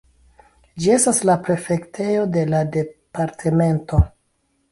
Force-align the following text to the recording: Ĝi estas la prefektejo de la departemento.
Ĝi 0.83 0.87
estas 0.93 1.19
la 1.31 1.33
prefektejo 1.49 2.25
de 2.37 2.45
la 2.55 2.63
departemento. 2.79 4.01